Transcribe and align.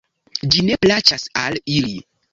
Ĝi 0.55 0.63
ne 0.69 0.77
plaĉas 0.85 1.29
al 1.45 1.63
ili. 1.79 1.99